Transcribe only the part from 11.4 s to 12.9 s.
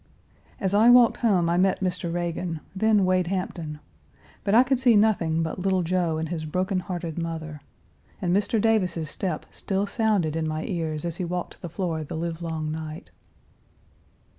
that floor the livelong